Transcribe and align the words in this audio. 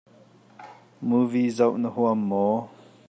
Movie 1.09 1.45
zoh 1.57 1.75
na 1.81 1.89
huam 1.95 2.19
maw? 2.29 2.55